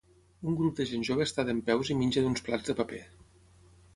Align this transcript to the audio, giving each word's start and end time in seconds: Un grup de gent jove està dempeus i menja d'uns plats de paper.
Un 0.51 0.53
grup 0.59 0.79
de 0.79 0.87
gent 0.91 1.05
jove 1.09 1.23
està 1.25 1.43
dempeus 1.51 1.93
i 1.95 1.97
menja 2.01 2.25
d'uns 2.25 2.43
plats 2.47 2.71
de 2.71 2.77
paper. 2.83 3.03